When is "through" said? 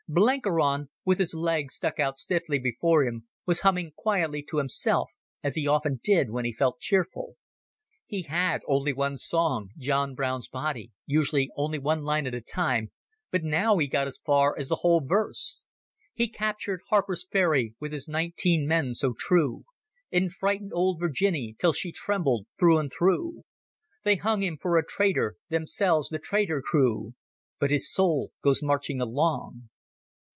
22.59-22.79, 22.91-23.43